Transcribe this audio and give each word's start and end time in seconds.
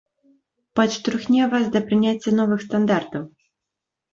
Падштурхне 0.77 1.41
вас 1.51 1.65
да 1.75 1.79
прыняцця 1.91 2.35
новых 2.39 2.59
стандартаў. 2.67 3.23